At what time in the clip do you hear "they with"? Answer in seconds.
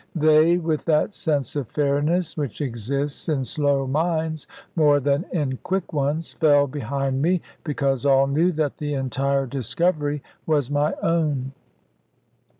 0.15-0.85